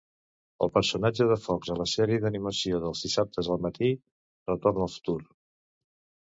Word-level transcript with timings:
El 0.65 0.69
personatge 0.77 1.27
de 1.31 1.35
Fox 1.43 1.69
a 1.73 1.75
la 1.79 1.85
sèrie 1.91 2.21
d'animació 2.23 2.79
dels 2.87 3.05
dissabtes 3.09 3.51
al 3.57 3.61
matí 3.67 3.91
"Retorn 4.53 4.83
al 4.87 4.91
futur". 4.95 5.19